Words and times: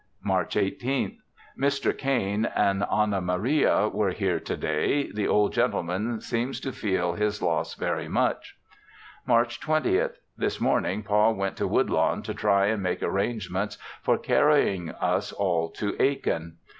March 0.23 0.55
18th. 0.55 1.17
Mr. 1.55 1.95
Cain 1.95 2.45
and 2.55 2.83
Anna 2.91 3.21
Maria 3.21 3.87
were 3.87 4.09
here 4.09 4.39
to 4.39 4.57
day; 4.57 5.11
the 5.11 5.27
old 5.27 5.53
gentleman 5.53 6.19
seems 6.21 6.59
to 6.61 6.71
feel 6.71 7.13
his 7.13 7.39
loss 7.39 7.75
very 7.75 8.07
much. 8.07 8.57
March 9.27 9.59
20th. 9.59 10.15
This 10.35 10.59
morning 10.59 11.03
Pa 11.03 11.29
went 11.29 11.55
to 11.57 11.67
Woodlawn 11.67 12.23
to 12.23 12.33
try 12.33 12.65
and 12.65 12.81
make 12.81 13.03
arrangements 13.03 13.77
for 14.01 14.17
carrying 14.17 14.89
us 14.89 15.31
all 15.33 15.69
to 15.73 15.95
Aiken. 16.01 16.57